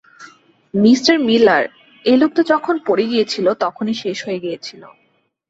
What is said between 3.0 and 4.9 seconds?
গিয়েছিল, তখনই শেষ হয়ে গিয়েছিল।